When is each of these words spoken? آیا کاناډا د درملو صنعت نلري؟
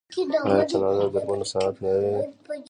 آیا 0.45 0.63
کاناډا 0.71 1.05
د 1.13 1.13
درملو 1.15 1.45
صنعت 1.51 1.75
نلري؟ 1.83 2.21